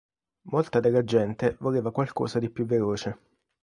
[0.49, 3.17] Molta della gente voleva qualcosa di più veloce.